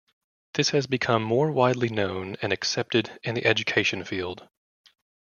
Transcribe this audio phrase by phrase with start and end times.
[0.55, 4.49] This has become more widely known and accepted in the education field.